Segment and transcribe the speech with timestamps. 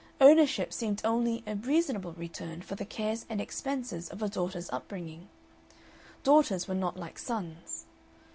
[0.19, 5.29] Ownership seemed only a reasonable return for the cares and expenses of a daughter's upbringing.
[6.23, 7.85] Daughters were not like sons.